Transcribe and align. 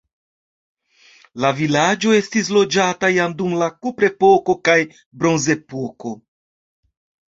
La 1.45 1.51
vilaĝo 1.59 2.15
estis 2.21 2.51
loĝata 2.57 3.13
jam 3.19 3.37
dum 3.45 3.55
la 3.63 3.71
kuprepoko 3.79 4.59
kaj 4.67 4.81
bronzepoko. 4.97 6.21